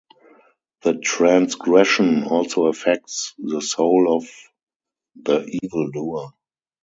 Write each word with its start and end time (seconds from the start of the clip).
The 0.81 0.95
transgression 0.97 2.23
also 2.23 2.65
affects 2.65 3.35
the 3.37 3.61
soul 3.61 4.11
of 4.17 4.27
the 5.15 5.45
evildoer. 5.63 6.31